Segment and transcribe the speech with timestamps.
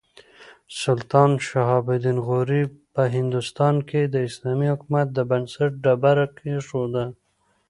[0.81, 2.63] سلطان شهاب الدین غوري
[2.93, 7.05] په هندوستان کې د اسلامي حکومت د بنسټ ډبره کېښوده.